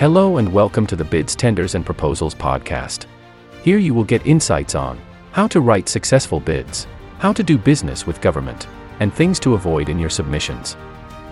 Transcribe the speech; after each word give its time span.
Hello 0.00 0.38
and 0.38 0.50
welcome 0.50 0.86
to 0.86 0.96
the 0.96 1.04
Bids, 1.04 1.36
Tenders, 1.36 1.74
and 1.74 1.84
Proposals 1.84 2.34
podcast. 2.34 3.04
Here 3.62 3.76
you 3.76 3.92
will 3.92 4.02
get 4.02 4.26
insights 4.26 4.74
on 4.74 4.98
how 5.32 5.46
to 5.48 5.60
write 5.60 5.90
successful 5.90 6.40
bids, 6.40 6.86
how 7.18 7.34
to 7.34 7.42
do 7.42 7.58
business 7.58 8.06
with 8.06 8.22
government, 8.22 8.66
and 9.00 9.12
things 9.12 9.38
to 9.40 9.52
avoid 9.52 9.90
in 9.90 9.98
your 9.98 10.08
submissions. 10.08 10.78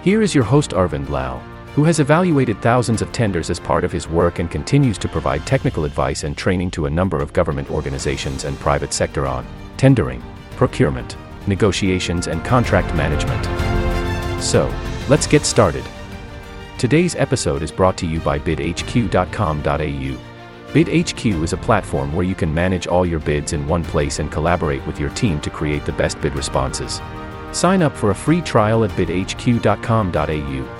Here 0.02 0.20
is 0.20 0.34
your 0.34 0.44
host 0.44 0.72
Arvind 0.72 1.08
Lal, 1.08 1.38
who 1.74 1.84
has 1.84 1.98
evaluated 1.98 2.60
thousands 2.60 3.00
of 3.00 3.10
tenders 3.10 3.48
as 3.48 3.58
part 3.58 3.84
of 3.84 3.90
his 3.90 4.06
work 4.06 4.38
and 4.38 4.50
continues 4.50 4.98
to 4.98 5.08
provide 5.08 5.46
technical 5.46 5.86
advice 5.86 6.24
and 6.24 6.36
training 6.36 6.70
to 6.72 6.84
a 6.84 6.90
number 6.90 7.16
of 7.22 7.32
government 7.32 7.70
organizations 7.70 8.44
and 8.44 8.58
private 8.58 8.92
sector 8.92 9.26
on 9.26 9.46
tendering, 9.78 10.22
procurement, 10.56 11.16
negotiations, 11.46 12.26
and 12.26 12.44
contract 12.44 12.94
management. 12.94 14.42
So, 14.42 14.70
let's 15.08 15.26
get 15.26 15.46
started. 15.46 15.86
Today's 16.78 17.16
episode 17.16 17.62
is 17.64 17.72
brought 17.72 17.96
to 17.96 18.06
you 18.06 18.20
by 18.20 18.38
bidhq.com.au. 18.38 20.18
BidHQ 20.72 21.42
is 21.42 21.52
a 21.52 21.56
platform 21.56 22.14
where 22.14 22.24
you 22.24 22.36
can 22.36 22.54
manage 22.54 22.86
all 22.86 23.04
your 23.04 23.18
bids 23.18 23.52
in 23.52 23.66
one 23.66 23.82
place 23.82 24.20
and 24.20 24.30
collaborate 24.30 24.86
with 24.86 25.00
your 25.00 25.10
team 25.10 25.40
to 25.40 25.50
create 25.50 25.84
the 25.84 25.92
best 25.92 26.20
bid 26.20 26.36
responses. 26.36 27.00
Sign 27.50 27.82
up 27.82 27.96
for 27.96 28.10
a 28.10 28.14
free 28.14 28.40
trial 28.40 28.84
at 28.84 28.90
bidhq.com.au. 28.90 30.78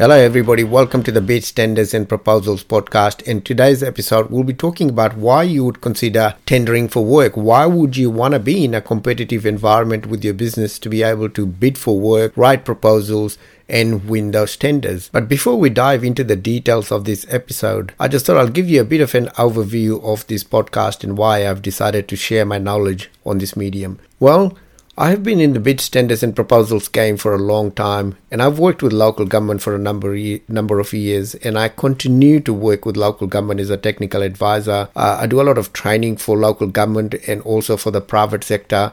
Hello, 0.00 0.14
everybody. 0.14 0.64
Welcome 0.64 1.02
to 1.02 1.12
the 1.12 1.20
Bid 1.20 1.42
Tenders, 1.42 1.92
and 1.92 2.08
Proposals 2.08 2.64
podcast. 2.64 3.20
In 3.24 3.42
today's 3.42 3.82
episode, 3.82 4.30
we'll 4.30 4.44
be 4.44 4.54
talking 4.54 4.88
about 4.88 5.14
why 5.14 5.42
you 5.42 5.62
would 5.64 5.82
consider 5.82 6.36
tendering 6.46 6.88
for 6.88 7.04
work. 7.04 7.36
Why 7.36 7.66
would 7.66 7.98
you 7.98 8.08
want 8.08 8.32
to 8.32 8.40
be 8.40 8.64
in 8.64 8.72
a 8.72 8.80
competitive 8.80 9.44
environment 9.44 10.06
with 10.06 10.24
your 10.24 10.32
business 10.32 10.78
to 10.78 10.88
be 10.88 11.02
able 11.02 11.28
to 11.28 11.44
bid 11.44 11.76
for 11.76 12.00
work, 12.00 12.32
write 12.34 12.64
proposals, 12.64 13.36
and 13.70 14.08
win 14.08 14.32
those 14.32 14.56
tenders. 14.56 15.08
But 15.12 15.28
before 15.28 15.56
we 15.56 15.70
dive 15.70 16.04
into 16.04 16.24
the 16.24 16.36
details 16.36 16.90
of 16.92 17.04
this 17.04 17.24
episode, 17.30 17.94
I 17.98 18.08
just 18.08 18.26
thought 18.26 18.36
I'll 18.36 18.48
give 18.48 18.68
you 18.68 18.80
a 18.80 18.84
bit 18.84 19.00
of 19.00 19.14
an 19.14 19.26
overview 19.28 20.02
of 20.04 20.26
this 20.26 20.44
podcast 20.44 21.04
and 21.04 21.16
why 21.16 21.48
I've 21.48 21.62
decided 21.62 22.08
to 22.08 22.16
share 22.16 22.44
my 22.44 22.58
knowledge 22.58 23.10
on 23.24 23.38
this 23.38 23.56
medium. 23.56 23.98
Well, 24.18 24.56
I 25.00 25.08
have 25.08 25.22
been 25.22 25.40
in 25.40 25.54
the 25.54 25.60
bid 25.60 25.78
tenders, 25.78 26.22
and 26.22 26.36
proposals 26.36 26.88
game 26.88 27.16
for 27.16 27.34
a 27.34 27.38
long 27.38 27.70
time, 27.70 28.18
and 28.30 28.42
I've 28.42 28.58
worked 28.58 28.82
with 28.82 28.92
local 28.92 29.24
government 29.24 29.62
for 29.62 29.74
a 29.74 29.78
number 29.78 30.14
number 30.46 30.78
of 30.78 30.92
years, 30.92 31.34
and 31.36 31.58
I 31.58 31.68
continue 31.70 32.38
to 32.40 32.52
work 32.52 32.84
with 32.84 32.98
local 32.98 33.26
government 33.26 33.60
as 33.60 33.70
a 33.70 33.78
technical 33.78 34.20
advisor. 34.20 34.88
Uh, 34.94 35.16
I 35.22 35.26
do 35.26 35.40
a 35.40 35.48
lot 35.48 35.56
of 35.56 35.72
training 35.72 36.18
for 36.18 36.36
local 36.36 36.66
government 36.66 37.14
and 37.26 37.40
also 37.42 37.78
for 37.78 37.90
the 37.90 38.02
private 38.02 38.44
sector. 38.44 38.92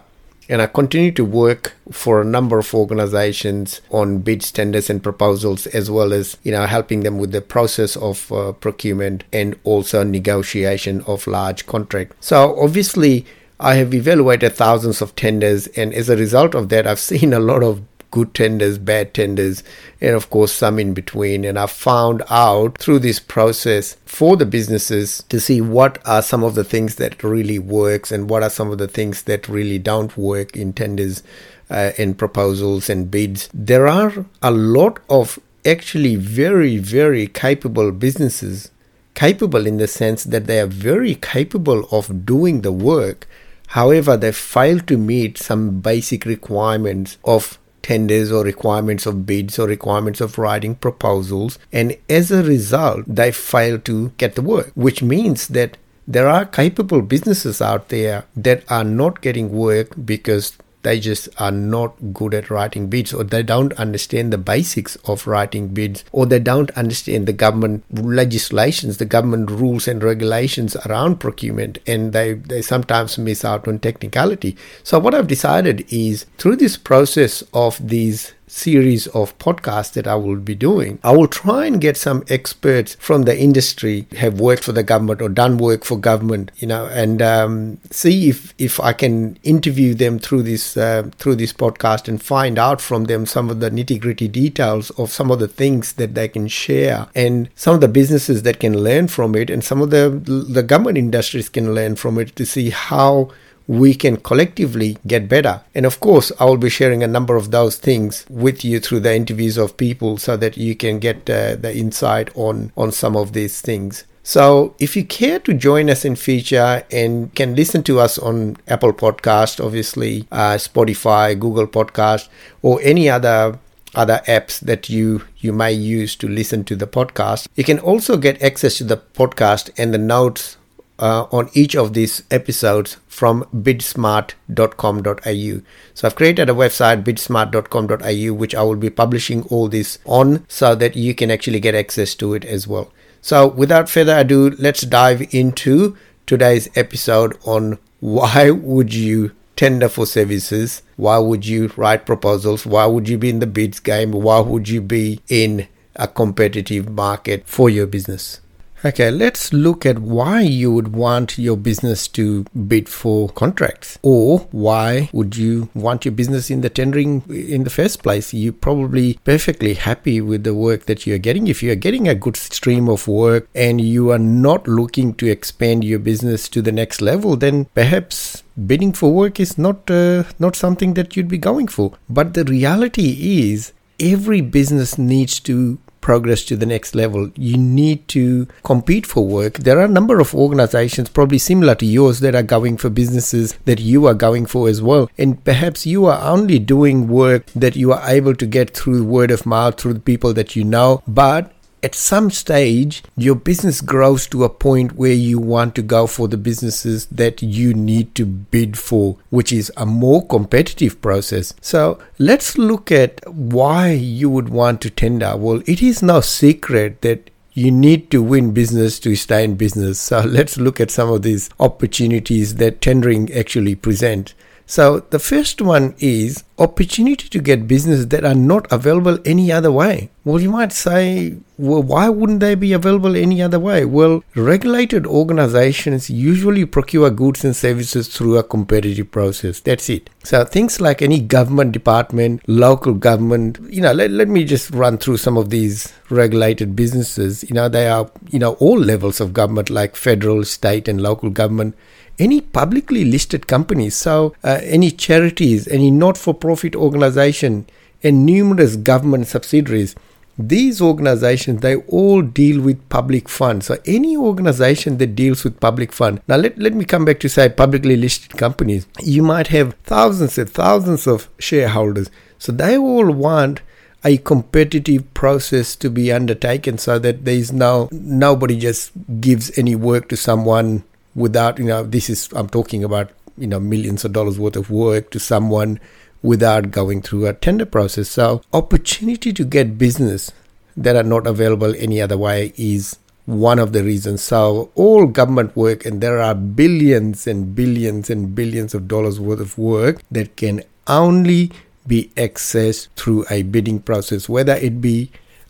And 0.49 0.61
I 0.61 0.67
continue 0.67 1.11
to 1.11 1.25
work 1.25 1.75
for 1.91 2.21
a 2.21 2.25
number 2.25 2.59
of 2.59 2.73
organizations 2.73 3.81
on 3.91 4.19
bid 4.19 4.41
tenders, 4.41 4.89
and 4.89 5.03
proposals, 5.03 5.67
as 5.67 5.91
well 5.91 6.13
as 6.13 6.37
you 6.43 6.51
know 6.51 6.65
helping 6.65 7.01
them 7.01 7.17
with 7.17 7.31
the 7.31 7.41
process 7.41 7.95
of 7.97 8.31
uh, 8.31 8.53
procurement 8.53 9.23
and 9.33 9.59
also 9.63 10.03
negotiation 10.03 11.01
of 11.01 11.27
large 11.27 11.65
contracts. 11.65 12.15
So 12.25 12.59
obviously, 12.59 13.25
I 13.59 13.75
have 13.75 13.93
evaluated 13.93 14.53
thousands 14.53 15.01
of 15.01 15.15
tenders, 15.15 15.67
and 15.67 15.93
as 15.93 16.09
a 16.09 16.15
result 16.15 16.55
of 16.55 16.69
that, 16.69 16.87
I've 16.87 16.99
seen 17.11 17.33
a 17.33 17.39
lot 17.39 17.63
of 17.63 17.81
good 18.11 18.33
tenders, 18.33 18.77
bad 18.77 19.13
tenders, 19.13 19.63
and 20.01 20.15
of 20.15 20.29
course 20.29 20.51
some 20.51 20.79
in 20.79 20.93
between. 20.93 21.45
And 21.45 21.57
I've 21.57 21.71
found 21.71 22.23
out 22.29 22.77
through 22.77 22.99
this 22.99 23.19
process 23.19 23.97
for 24.05 24.37
the 24.37 24.45
businesses 24.45 25.23
to 25.29 25.39
see 25.39 25.61
what 25.61 25.99
are 26.05 26.21
some 26.21 26.43
of 26.43 26.55
the 26.55 26.63
things 26.63 26.95
that 26.95 27.23
really 27.23 27.59
works 27.59 28.11
and 28.11 28.29
what 28.29 28.43
are 28.43 28.49
some 28.49 28.71
of 28.71 28.77
the 28.77 28.87
things 28.87 29.23
that 29.23 29.47
really 29.47 29.79
don't 29.79 30.17
work 30.17 30.55
in 30.55 30.73
tenders 30.73 31.23
uh, 31.69 31.91
and 31.97 32.17
proposals 32.17 32.89
and 32.89 33.11
bids. 33.11 33.49
There 33.53 33.87
are 33.87 34.25
a 34.41 34.51
lot 34.51 34.99
of 35.09 35.39
actually 35.65 36.15
very, 36.15 36.77
very 36.77 37.27
capable 37.27 37.91
businesses 37.91 38.71
capable 39.15 39.65
in 39.65 39.77
the 39.77 39.87
sense 39.87 40.23
that 40.25 40.45
they 40.45 40.59
are 40.59 40.67
very 40.67 41.15
capable 41.15 41.87
of 41.91 42.23
doing 42.23 42.61
the 42.61 42.71
work 42.71 43.27
However, 43.67 44.15
they 44.15 44.31
fail 44.31 44.79
to 44.81 44.97
meet 44.97 45.37
some 45.37 45.81
basic 45.81 46.25
requirements 46.25 47.17
of 47.25 47.59
tenders 47.87 48.33
or 48.33 48.43
requirements 48.43 49.05
of 49.05 49.25
bids 49.25 49.57
or 49.57 49.65
requirements 49.65 50.19
of 50.19 50.37
writing 50.37 50.75
proposals, 50.75 51.57
and 51.71 51.95
as 52.09 52.31
a 52.31 52.43
result, 52.43 53.05
they 53.07 53.31
fail 53.31 53.79
to 53.79 54.09
get 54.17 54.35
the 54.35 54.41
work, 54.41 54.71
which 54.75 55.01
means 55.01 55.47
that 55.47 55.77
there 56.05 56.27
are 56.27 56.45
capable 56.45 57.01
businesses 57.01 57.61
out 57.61 57.87
there 57.87 58.25
that 58.35 58.69
are 58.69 58.83
not 58.83 59.21
getting 59.21 59.51
work 59.51 59.87
because 60.05 60.57
they 60.87 61.01
just 61.01 61.27
are 61.37 61.51
not 61.51 62.13
good 62.13 62.33
at 62.33 62.49
writing 62.49 62.87
bids 62.87 63.13
or 63.13 63.25
they 63.25 63.43
don't 63.43 63.73
understand 63.73 64.31
the 64.31 64.37
basics 64.37 64.95
of 65.03 65.27
writing 65.27 65.67
bids 65.67 66.05
or 66.13 66.25
they 66.25 66.39
don't 66.39 66.71
understand 66.71 67.27
the 67.27 67.33
government 67.33 67.83
legislations 67.91 68.97
the 68.97 69.05
government 69.17 69.51
rules 69.51 69.85
and 69.85 70.01
regulations 70.01 70.77
around 70.85 71.19
procurement 71.19 71.77
and 71.85 72.13
they 72.13 72.33
they 72.33 72.61
sometimes 72.61 73.17
miss 73.17 73.43
out 73.43 73.67
on 73.67 73.79
technicality. 73.79 74.55
So 74.83 74.97
what 74.97 75.13
i've 75.13 75.27
decided 75.27 75.85
is 75.91 76.25
through 76.37 76.55
this 76.55 76.77
process 76.77 77.43
of 77.53 77.85
these 77.85 78.33
series 78.47 79.07
of 79.07 79.37
podcasts 79.37 79.93
that 79.93 80.07
I 80.07 80.15
will 80.15 80.37
be 80.37 80.55
doing, 80.55 80.99
I 81.03 81.11
will 81.11 81.27
try 81.27 81.65
and 81.65 81.79
get 81.79 81.97
some 81.97 82.23
experts 82.29 82.95
from 82.95 83.23
the 83.23 83.37
industry 83.37 84.07
have 84.17 84.39
worked 84.39 84.63
for 84.63 84.71
the 84.71 84.83
government 84.83 85.21
or 85.21 85.29
done 85.29 85.57
work 85.57 85.83
for 85.83 85.97
government, 85.97 86.51
you 86.57 86.67
know, 86.67 86.85
and 86.87 87.21
um, 87.21 87.79
see 87.91 88.29
if 88.29 88.53
if 88.57 88.79
I 88.79 88.93
can 88.93 89.37
interview 89.43 89.93
them 89.93 90.19
through 90.19 90.43
this 90.43 90.77
uh, 90.77 91.09
through 91.17 91.35
this 91.35 91.53
podcast 91.53 92.07
and 92.07 92.21
find 92.21 92.57
out 92.57 92.81
from 92.81 93.05
them 93.05 93.25
some 93.25 93.49
of 93.49 93.59
the 93.59 93.69
nitty 93.69 93.99
gritty 93.99 94.27
details 94.27 94.89
of 94.91 95.11
some 95.11 95.29
of 95.29 95.39
the 95.39 95.47
things 95.47 95.93
that 95.93 96.15
they 96.15 96.27
can 96.27 96.47
share 96.47 97.07
and 97.15 97.49
some 97.55 97.75
of 97.75 97.81
the 97.81 97.87
businesses 97.87 98.43
that 98.43 98.59
can 98.59 98.77
learn 98.77 99.07
from 99.07 99.35
it 99.35 99.49
and 99.49 99.63
some 99.63 99.81
of 99.81 99.89
the 99.89 100.09
the 100.09 100.63
government 100.63 100.97
industries 100.97 101.49
can 101.49 101.75
learn 101.75 101.95
from 101.95 102.17
it 102.17 102.35
to 102.35 102.45
see 102.45 102.69
how 102.69 103.29
we 103.67 103.93
can 103.93 104.17
collectively 104.17 104.97
get 105.05 105.27
better. 105.27 105.61
And 105.75 105.85
of 105.85 105.99
course, 105.99 106.31
I 106.39 106.45
will 106.45 106.57
be 106.57 106.69
sharing 106.69 107.03
a 107.03 107.07
number 107.07 107.35
of 107.35 107.51
those 107.51 107.75
things 107.77 108.25
with 108.29 108.63
you 108.63 108.79
through 108.79 109.01
the 109.01 109.15
interviews 109.15 109.57
of 109.57 109.77
people 109.77 110.17
so 110.17 110.37
that 110.37 110.57
you 110.57 110.75
can 110.75 110.99
get 110.99 111.29
uh, 111.29 111.55
the 111.55 111.75
insight 111.75 112.29
on, 112.35 112.71
on 112.77 112.91
some 112.91 113.15
of 113.15 113.33
these 113.33 113.61
things. 113.61 114.05
So, 114.23 114.75
if 114.77 114.97
you 114.97 115.05
care 115.05 115.39
to 115.39 115.53
join 115.53 115.89
us 115.89 116.03
in 116.03 116.17
future 116.17 116.83
and 116.91 117.33
can 117.33 117.55
listen 117.55 117.81
to 117.83 118.01
us 118.01 118.17
on 118.17 118.57
Apple 118.67 118.91
Podcast, 118.91 119.63
obviously, 119.63 120.27
uh, 120.33 120.55
Spotify, 120.55 121.39
Google 121.39 121.65
Podcast, 121.65 122.27
or 122.61 122.81
any 122.83 123.09
other 123.09 123.57
other 123.95 124.21
apps 124.27 124.59
that 124.59 124.89
you 124.89 125.23
you 125.37 125.53
may 125.53 125.71
use 125.71 126.15
to 126.17 126.27
listen 126.27 126.63
to 126.65 126.75
the 126.75 126.85
podcast, 126.85 127.47
you 127.55 127.63
can 127.63 127.79
also 127.79 128.17
get 128.17 128.41
access 128.41 128.77
to 128.77 128.83
the 128.83 128.97
podcast 128.97 129.69
and 129.77 129.93
the 129.93 129.97
notes 129.97 130.56
uh, 130.99 131.25
on 131.31 131.49
each 131.53 131.75
of 131.75 131.93
these 131.93 132.23
episodes 132.31 132.97
from 133.07 133.43
bidsmart.com.au. 133.55 135.61
So 135.93 136.07
I've 136.07 136.15
created 136.15 136.49
a 136.49 136.53
website 136.53 137.03
bidsmart.com.au 137.03 138.33
which 138.33 138.55
I 138.55 138.63
will 138.63 138.75
be 138.75 138.89
publishing 138.89 139.43
all 139.43 139.67
this 139.67 139.99
on 140.05 140.45
so 140.47 140.75
that 140.75 140.95
you 140.95 141.13
can 141.13 141.31
actually 141.31 141.59
get 141.59 141.75
access 141.75 142.15
to 142.15 142.33
it 142.33 142.45
as 142.45 142.67
well. 142.67 142.91
So 143.21 143.47
without 143.47 143.89
further 143.89 144.17
ado, 144.17 144.55
let's 144.57 144.81
dive 144.81 145.33
into 145.33 145.97
today's 146.25 146.69
episode 146.75 147.37
on 147.45 147.77
why 147.99 148.51
would 148.51 148.93
you 148.93 149.31
tender 149.55 149.89
for 149.89 150.05
services? 150.05 150.83
Why 150.95 151.17
would 151.17 151.45
you 151.45 151.71
write 151.75 152.05
proposals? 152.05 152.65
Why 152.65 152.85
would 152.85 153.09
you 153.09 153.17
be 153.17 153.29
in 153.29 153.39
the 153.39 153.47
bids 153.47 153.79
game? 153.79 154.11
Why 154.11 154.39
would 154.39 154.69
you 154.69 154.81
be 154.81 155.19
in 155.27 155.67
a 155.95 156.07
competitive 156.07 156.89
market 156.89 157.47
for 157.47 157.69
your 157.69 157.87
business? 157.87 158.39
Okay, 158.85 159.09
let's 159.09 159.51
look 159.53 159.87
at 159.87 159.97
why 159.97 160.41
you 160.41 160.71
would 160.71 160.93
want 160.93 161.39
your 161.39 161.57
business 161.57 162.07
to 162.09 162.45
bid 162.67 162.87
for 162.87 163.27
contracts 163.29 163.97
or 164.03 164.39
why 164.51 165.09
would 165.11 165.35
you 165.35 165.69
want 165.73 166.05
your 166.05 166.11
business 166.11 166.51
in 166.51 166.61
the 166.61 166.69
tendering 166.69 167.23
in 167.27 167.63
the 167.63 167.71
first 167.71 168.03
place. 168.03 168.35
You're 168.35 168.53
probably 168.53 169.15
perfectly 169.23 169.73
happy 169.73 170.21
with 170.21 170.43
the 170.43 170.53
work 170.53 170.85
that 170.85 171.07
you're 171.07 171.17
getting. 171.17 171.47
If 171.47 171.63
you're 171.63 171.75
getting 171.75 172.07
a 172.07 172.13
good 172.13 172.37
stream 172.37 172.87
of 172.87 173.07
work 173.07 173.49
and 173.55 173.81
you 173.81 174.11
are 174.11 174.19
not 174.19 174.67
looking 174.67 175.15
to 175.15 175.27
expand 175.27 175.83
your 175.83 175.99
business 175.99 176.47
to 176.49 176.61
the 176.61 176.71
next 176.71 177.01
level, 177.01 177.35
then 177.35 177.65
perhaps 177.73 178.43
bidding 178.67 178.93
for 178.93 179.11
work 179.11 179.39
is 179.39 179.57
not 179.57 179.89
uh, 179.89 180.23
not 180.37 180.55
something 180.55 180.93
that 180.93 181.17
you'd 181.17 181.27
be 181.27 181.39
going 181.39 181.67
for. 181.67 181.93
But 182.07 182.35
the 182.35 182.43
reality 182.43 183.49
is 183.49 183.73
every 183.99 184.41
business 184.41 184.99
needs 184.99 185.39
to 185.41 185.79
progress 186.07 186.45
to 186.45 186.55
the 186.55 186.65
next 186.65 186.95
level, 186.95 187.29
you 187.35 187.57
need 187.57 188.07
to 188.07 188.47
compete 188.63 189.05
for 189.05 189.27
work. 189.27 189.55
There 189.55 189.77
are 189.77 189.83
a 189.83 189.97
number 189.99 190.21
of 190.21 190.33
organizations, 190.33 191.09
probably 191.09 191.37
similar 191.37 191.75
to 191.75 191.85
yours, 191.85 192.21
that 192.21 192.33
are 192.33 192.43
going 192.55 192.77
for 192.77 192.89
businesses 192.89 193.57
that 193.65 193.81
you 193.81 194.05
are 194.05 194.13
going 194.13 194.45
for 194.45 194.69
as 194.69 194.81
well. 194.81 195.09
And 195.17 195.43
perhaps 195.43 195.85
you 195.85 196.05
are 196.05 196.21
only 196.23 196.59
doing 196.59 197.09
work 197.09 197.47
that 197.47 197.75
you 197.75 197.91
are 197.91 198.01
able 198.07 198.35
to 198.35 198.45
get 198.45 198.73
through 198.73 199.03
word 199.03 199.31
of 199.31 199.45
mouth, 199.45 199.77
through 199.77 199.95
the 199.95 200.09
people 200.11 200.33
that 200.35 200.55
you 200.55 200.63
know. 200.63 201.03
But 201.05 201.51
at 201.83 201.95
some 201.95 202.31
stage 202.31 203.03
your 203.15 203.35
business 203.35 203.81
grows 203.81 204.27
to 204.27 204.43
a 204.43 204.49
point 204.49 204.93
where 204.93 205.13
you 205.13 205.39
want 205.39 205.75
to 205.75 205.81
go 205.81 206.07
for 206.07 206.27
the 206.27 206.37
businesses 206.37 207.05
that 207.07 207.41
you 207.41 207.73
need 207.73 208.15
to 208.15 208.25
bid 208.25 208.77
for, 208.77 209.17
which 209.29 209.51
is 209.51 209.71
a 209.77 209.85
more 209.85 210.25
competitive 210.27 211.01
process. 211.01 211.53
So 211.61 211.99
let's 212.17 212.57
look 212.57 212.91
at 212.91 213.21
why 213.27 213.91
you 213.91 214.29
would 214.29 214.49
want 214.49 214.81
to 214.81 214.89
tender. 214.89 215.35
Well, 215.37 215.61
it 215.65 215.81
is 215.81 216.01
no 216.01 216.21
secret 216.21 217.01
that 217.01 217.29
you 217.53 217.71
need 217.71 218.11
to 218.11 218.21
win 218.21 218.53
business 218.53 218.99
to 218.99 219.15
stay 219.15 219.43
in 219.43 219.55
business. 219.55 219.99
So 219.99 220.19
let's 220.25 220.57
look 220.57 220.79
at 220.79 220.91
some 220.91 221.09
of 221.09 221.23
these 221.23 221.49
opportunities 221.59 222.55
that 222.55 222.81
tendering 222.81 223.33
actually 223.33 223.75
present. 223.75 224.33
So 224.69 224.99
the 224.99 225.17
first 225.17 225.61
one 225.61 225.95
is 225.97 226.43
opportunity 226.59 227.29
to 227.29 227.39
get 227.39 227.69
business 227.69 228.05
that 228.07 228.25
are 228.25 228.35
not 228.35 228.69
available 228.69 229.17
any 229.23 229.49
other 229.49 229.71
way. 229.71 230.09
Well, 230.25 230.41
you 230.41 230.51
might 230.51 230.73
say, 230.73 231.37
well, 231.57 231.81
why 231.81 232.09
wouldn't 232.09 232.41
they 232.41 232.53
be 232.53 232.73
available 232.73 233.15
any 233.15 233.41
other 233.41 233.61
way? 233.61 233.85
Well, 233.85 234.25
regulated 234.35 235.07
organizations 235.07 236.09
usually 236.09 236.65
procure 236.65 237.09
goods 237.09 237.45
and 237.45 237.55
services 237.55 238.09
through 238.09 238.37
a 238.37 238.43
competitive 238.43 239.09
process. 239.09 239.61
That's 239.61 239.89
it. 239.89 240.09
So 240.25 240.43
things 240.43 240.81
like 240.81 241.01
any 241.01 241.21
government 241.21 241.71
department, 241.71 242.41
local 242.49 242.93
government, 242.93 243.59
you 243.69 243.79
know, 243.79 243.93
let, 243.93 244.11
let 244.11 244.27
me 244.27 244.43
just 244.43 244.71
run 244.71 244.97
through 244.97 245.17
some 245.17 245.37
of 245.37 245.49
these 245.49 245.93
regulated 246.09 246.75
businesses. 246.75 247.41
You 247.49 247.55
know, 247.55 247.69
they 247.69 247.87
are, 247.87 248.11
you 248.29 248.39
know, 248.39 248.55
all 248.55 248.77
levels 248.77 249.21
of 249.21 249.31
government 249.31 249.69
like 249.69 249.95
federal, 249.95 250.43
state 250.43 250.89
and 250.89 250.99
local 250.99 251.29
government 251.29 251.73
any 252.19 252.41
publicly 252.41 253.05
listed 253.05 253.47
companies, 253.47 253.95
so 253.95 254.35
uh, 254.43 254.59
any 254.63 254.91
charities, 254.91 255.67
any 255.67 255.91
not 255.91 256.17
for 256.17 256.33
profit 256.33 256.75
organization, 256.75 257.65
and 258.03 258.25
numerous 258.25 258.75
government 258.75 259.27
subsidiaries. 259.27 259.95
These 260.39 260.81
organizations, 260.81 261.61
they 261.61 261.75
all 261.75 262.21
deal 262.21 262.61
with 262.61 262.89
public 262.89 263.27
funds. 263.27 263.65
So 263.65 263.77
any 263.87 264.15
organization 264.15 264.99
that 264.99 265.15
deals 265.15 265.43
with 265.43 265.59
public 265.59 265.91
fund. 265.91 266.21
Now 266.27 266.35
let, 266.35 266.59
let 266.59 266.75
me 266.75 266.85
come 266.85 267.05
back 267.05 267.19
to 267.21 267.29
say 267.29 267.49
publicly 267.49 267.97
listed 267.97 268.37
companies. 268.37 268.85
You 269.01 269.23
might 269.23 269.47
have 269.47 269.73
thousands 269.83 270.37
and 270.37 270.47
thousands 270.47 271.07
of 271.07 271.27
shareholders. 271.39 272.11
So 272.37 272.51
they 272.51 272.77
all 272.77 273.11
want 273.11 273.61
a 274.03 274.17
competitive 274.17 275.11
process 275.15 275.75
to 275.75 275.89
be 275.89 276.11
undertaken 276.11 276.77
so 276.77 276.99
that 276.99 277.25
there 277.25 277.33
is 277.33 277.51
no 277.51 277.89
nobody 277.91 278.59
just 278.59 278.91
gives 279.19 279.57
any 279.57 279.75
work 279.75 280.07
to 280.09 280.15
someone 280.15 280.83
without 281.17 281.59
you 281.59 281.65
know 281.65 281.83
this 281.83 282.09
is 282.09 282.29
i'm 282.33 282.47
talking 282.47 282.83
about 282.83 283.11
you 283.37 283.47
know 283.47 283.59
millions 283.59 284.05
of 284.05 284.13
dollars 284.13 284.39
worth 284.39 284.55
of 284.55 284.69
work 284.69 285.09
to 285.11 285.19
someone 285.19 285.79
without 286.21 286.71
going 286.71 287.01
through 287.01 287.27
a 287.27 287.33
tender 287.33 287.65
process. 287.65 288.09
So 288.09 288.41
opportunity 288.53 289.31
to 289.33 289.45
get 289.45 289.77
business 289.77 290.31
that 290.75 290.95
are 290.95 291.03
not 291.03 291.27
available 291.27 291.75
any 291.75 292.01
other 292.01 292.17
way 292.17 292.53
is 292.57 292.97
one 293.25 293.59
of 293.59 293.73
the 293.73 293.83
reasons. 293.83 294.23
So 294.23 294.71
all 294.75 295.05
government 295.05 295.55
work 295.55 295.85
and 295.85 296.01
there 296.01 296.19
are 296.19 296.35
billions 296.35 297.27
and 297.27 297.55
billions 297.55 298.09
and 298.09 298.33
billions 298.33 298.73
of 298.73 298.87
dollars 298.87 299.19
worth 299.19 299.39
of 299.39 299.57
work 299.57 300.01
that 300.11 300.35
can 300.35 300.63
only 300.87 301.51
be 301.85 302.11
accessed 302.15 302.87
through 302.95 303.25
a 303.29 303.43
bidding 303.43 303.79
process 303.79 304.27
whether 304.27 304.55
it 304.55 304.81
be 304.81 305.09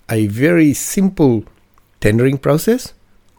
a 0.09 0.27
very 0.27 0.71
simple 0.71 1.43
tendering 1.99 2.37
process 2.37 2.93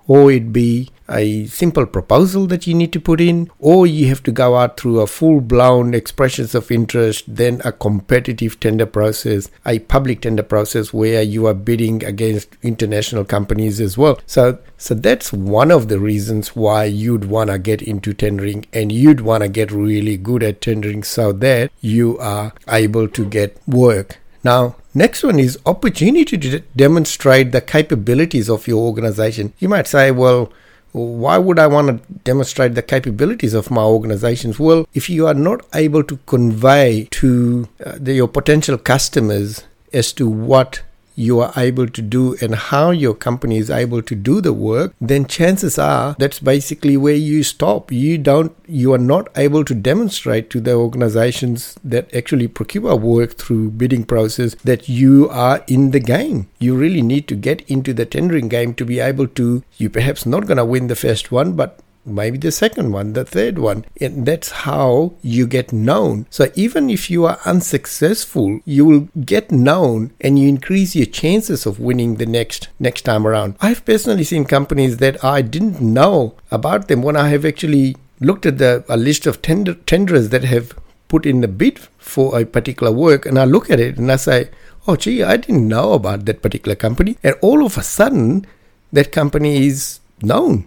or 0.09 0.33
it 0.33 0.53
be 0.53 0.91
a 1.11 1.47
simple 1.47 1.87
proposal 1.87 2.47
that 2.47 2.67
you 2.67 2.75
need 2.75 2.93
to 2.93 3.01
put 3.01 3.21
in, 3.21 3.51
or 3.59 3.87
you 3.87 4.09
have 4.09 4.23
to 4.25 4.33
go 4.33 4.57
out 4.57 4.79
through 4.79 5.01
a 5.01 5.07
full 5.07 5.41
blown 5.41 5.95
expressions 5.95 6.55
of 6.55 6.71
interest, 6.71 7.25
then 7.27 7.61
a 7.65 7.73
competitive 7.73 8.59
tender 8.61 8.87
process, 8.87 9.51
a 9.67 9.79
public 9.81 10.23
tender 10.23 10.43
process 10.43 10.93
where 10.93 11.23
you 11.23 11.47
are 11.47 11.55
bidding 11.55 12.05
against 12.05 12.57
international 12.63 13.25
companies 13.25 13.81
as 13.81 13.97
well. 13.97 14.21
So, 14.27 14.59
so 14.77 14.95
that's 14.95 15.33
one 15.33 15.71
of 15.71 15.89
the 15.89 15.99
reasons 15.99 16.55
why 16.55 16.85
you'd 16.85 17.25
want 17.25 17.51
to 17.51 17.59
get 17.59 17.83
into 17.83 18.13
tendering 18.13 18.67
and 18.73 18.93
you'd 18.93 19.21
want 19.21 19.43
to 19.43 19.49
get 19.49 19.71
really 19.71 20.17
good 20.17 20.43
at 20.43 20.61
tendering 20.61 21.03
so 21.03 21.33
that 21.33 21.71
you 21.81 22.19
are 22.19 22.53
able 22.69 23.09
to 23.09 23.25
get 23.25 23.61
work. 23.67 24.19
Now, 24.45 24.77
Next 24.99 25.23
one 25.23 25.39
is 25.39 25.57
opportunity 25.65 26.37
to 26.37 26.59
demonstrate 26.75 27.53
the 27.53 27.61
capabilities 27.61 28.51
of 28.51 28.67
your 28.67 28.85
organization. 28.85 29.53
You 29.61 29.69
might 29.69 29.87
say, 29.87 30.11
well, 30.11 30.53
why 30.93 31.39
would 31.39 31.59
I 31.59 31.67
want 31.67 31.89
to 31.89 32.13
demonstrate 32.25 32.75
the 32.75 32.83
capabilities 32.83 33.55
of 33.55 33.71
my 33.71 33.83
organizations? 33.83 34.59
Well, 34.59 34.87
if 34.95 35.11
you 35.11 35.27
are 35.27 35.35
not 35.35 35.65
able 35.75 36.03
to 36.05 36.19
convey 36.27 37.09
to 37.13 37.69
uh, 37.85 37.93
the, 37.97 38.15
your 38.15 38.29
potential 38.29 38.79
customers 38.79 39.65
as 39.93 40.13
to 40.15 40.29
what 40.29 40.83
you 41.19 41.41
are 41.41 41.53
able 41.57 41.89
to 41.89 42.01
do 42.01 42.37
and 42.41 42.55
how 42.55 42.91
your 42.91 43.15
company 43.15 43.57
is 43.59 43.71
able 43.71 44.03
to 44.03 44.15
do 44.15 44.41
the 44.41 44.53
work, 44.53 44.95
then 45.01 45.27
chances 45.27 45.79
are 45.79 46.15
that's 46.19 46.39
basically 46.39 46.97
where 46.97 47.15
you 47.15 47.43
stop. 47.43 47.91
You 47.91 48.19
don't, 48.19 48.55
you 48.67 48.93
are 48.93 49.05
not 49.15 49.29
able 49.37 49.65
to 49.65 49.75
demonstrate 49.75 50.49
to 50.51 50.61
the 50.61 50.75
organizations 50.75 51.75
that 51.83 52.15
actually 52.15 52.47
procure 52.47 52.95
work 52.95 53.37
through 53.37 53.71
bidding 53.71 54.05
process 54.05 54.55
that 54.57 54.89
you 54.89 55.29
are 55.31 55.65
in 55.67 55.91
the 55.91 56.01
game. 56.01 56.49
You 56.61 56.77
really 56.77 57.03
need 57.03 57.27
to 57.29 57.35
get 57.35 57.63
into 57.63 57.93
the 57.93 58.07
tendering 58.07 58.49
game 58.49 58.75
to 58.75 58.85
be 58.85 59.01
able 59.01 59.27
to, 59.27 59.65
you 59.77 59.91
perhaps 59.91 60.25
not 60.25 60.47
going 60.47 60.59
to 60.59 60.65
win 60.65 60.87
the 60.87 60.97
first 60.97 61.33
one, 61.33 61.55
but 61.55 61.81
maybe 62.09 62.39
the 62.39 62.53
second 62.53 62.93
one, 62.93 63.13
the 63.13 63.25
third 63.25 63.59
one. 63.59 63.85
And 64.01 64.27
that's 64.27 64.51
how 64.51 65.15
you 65.23 65.47
get 65.47 65.73
known. 65.73 66.27
So 66.31 66.51
even 66.55 66.91
if 66.91 67.11
you 67.11 67.27
are 67.27 67.39
unsuccessful, 67.45 68.61
you 68.65 68.85
will 68.85 69.09
get 69.25 69.51
known 69.51 70.13
and 70.21 70.39
you 70.39 70.49
increase 70.49 70.95
your 70.95 71.07
chances 71.07 71.67
of 71.67 71.81
winning 71.81 72.17
the 72.17 72.27
next 72.27 72.69
next 72.79 73.03
time 73.03 73.27
around. 73.27 73.57
I've 73.61 73.85
personally 73.85 74.25
seen 74.25 74.45
companies 74.45 74.99
that 74.99 75.23
I 75.25 75.43
didn't 75.43 75.81
know 75.81 76.35
about 76.51 76.89
them 76.89 77.03
when 77.03 77.17
I 77.17 77.29
have 77.29 77.45
actually 77.45 77.97
looked 78.21 78.47
at 78.47 78.59
the 78.59 78.85
a 78.89 78.97
list 78.97 79.27
of 79.27 79.43
tender, 79.43 79.75
tenderers 79.75 80.31
that 80.31 80.45
have 80.45 80.75
put 81.09 81.25
in 81.25 81.43
a 81.43 81.49
bid 81.49 81.79
for 81.99 82.39
a 82.39 82.45
particular 82.45 82.93
work 82.93 83.27
and 83.27 83.39
I 83.39 83.45
look 83.45 83.71
at 83.71 83.81
it 83.81 83.99
and 83.99 84.11
I 84.11 84.17
say, 84.17 84.51
oh 84.87 84.97
gee, 84.97 85.23
I 85.23 85.37
didn't 85.37 85.69
know 85.69 85.93
about 85.93 86.25
that 86.25 86.43
particular 86.43 86.75
company. 86.75 87.17
And 87.23 87.35
all 87.41 87.65
of 87.65 87.79
a 87.79 87.83
sudden, 87.83 88.47
that 88.93 89.13
company 89.13 89.67
is 89.67 90.01
known 90.23 90.67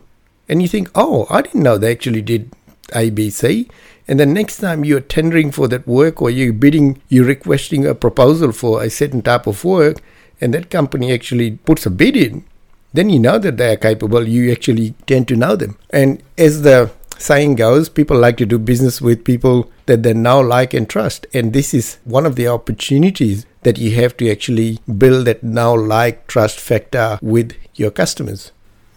and 0.51 0.61
you 0.61 0.67
think, 0.67 0.91
oh, 0.93 1.25
I 1.29 1.41
didn't 1.41 1.63
know 1.63 1.77
they 1.77 1.93
actually 1.93 2.21
did 2.21 2.51
ABC. 2.89 3.69
And 4.07 4.19
the 4.19 4.25
next 4.25 4.57
time 4.57 4.83
you're 4.83 4.99
tendering 4.99 5.49
for 5.49 5.69
that 5.69 5.87
work 5.87 6.21
or 6.21 6.29
you're 6.29 6.51
bidding, 6.51 7.01
you're 7.07 7.25
requesting 7.25 7.85
a 7.85 7.95
proposal 7.95 8.51
for 8.51 8.83
a 8.83 8.89
certain 8.89 9.21
type 9.21 9.47
of 9.47 9.63
work, 9.63 10.01
and 10.41 10.53
that 10.53 10.69
company 10.69 11.13
actually 11.13 11.51
puts 11.51 11.85
a 11.85 11.89
bid 11.89 12.17
in, 12.17 12.43
then 12.91 13.09
you 13.09 13.17
know 13.17 13.39
that 13.39 13.55
they 13.55 13.71
are 13.71 13.77
capable. 13.77 14.27
You 14.27 14.51
actually 14.51 14.93
tend 15.07 15.29
to 15.29 15.37
know 15.37 15.55
them. 15.55 15.77
And 15.91 16.21
as 16.37 16.63
the 16.63 16.91
saying 17.17 17.55
goes, 17.55 17.87
people 17.87 18.17
like 18.17 18.35
to 18.37 18.45
do 18.45 18.59
business 18.59 18.99
with 18.99 19.23
people 19.23 19.71
that 19.85 20.03
they 20.03 20.13
know, 20.13 20.41
like, 20.41 20.73
and 20.73 20.89
trust. 20.89 21.27
And 21.33 21.53
this 21.53 21.73
is 21.73 21.97
one 22.03 22.25
of 22.25 22.35
the 22.35 22.49
opportunities 22.49 23.45
that 23.63 23.77
you 23.77 23.95
have 23.95 24.17
to 24.17 24.29
actually 24.29 24.79
build 24.97 25.27
that 25.27 25.43
now, 25.43 25.77
like, 25.77 26.27
trust 26.27 26.59
factor 26.59 27.19
with 27.21 27.55
your 27.75 27.91
customers. 27.91 28.51